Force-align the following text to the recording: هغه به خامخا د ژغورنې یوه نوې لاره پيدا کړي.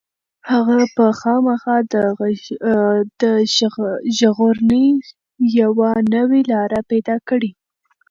هغه 0.51 0.77
به 0.95 1.07
خامخا 1.19 1.77
د 3.21 3.23
ژغورنې 4.17 4.87
یوه 5.59 5.89
نوې 6.15 6.41
لاره 6.51 6.79
پيدا 6.91 7.15
کړي. 7.29 7.51